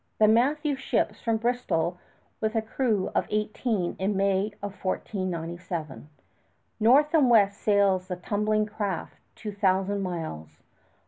The 0.17 0.27
Matthew 0.27 0.75
ships 0.77 1.21
from 1.21 1.37
Bristol 1.37 1.99
with 2.39 2.55
a 2.55 2.61
crew 2.63 3.11
of 3.13 3.27
eighteen 3.29 3.95
in 3.99 4.17
May 4.17 4.51
of 4.63 4.73
1497. 4.83 6.09
North 6.79 7.13
and 7.13 7.29
west 7.29 7.61
sails 7.61 8.07
the 8.07 8.15
tumbling 8.15 8.65
craft 8.65 9.13
two 9.35 9.51
thousand 9.51 10.01
miles. 10.01 10.63